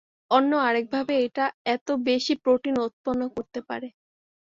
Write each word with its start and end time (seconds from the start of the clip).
অন্য 0.31 0.51
আরেকভাবে 0.61 1.13
এটা 1.25 1.45
এত 1.67 1.87
বেশি 2.07 2.33
প্রোটিন 2.43 2.75
উৎপন্ন 2.87 3.21
করতে 3.35 3.59
পারে। 3.69 3.87